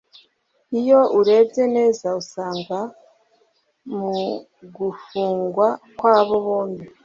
[0.79, 2.77] Iyo urebye neza usanga
[3.97, 6.85] mugufungwa kw’abo bombi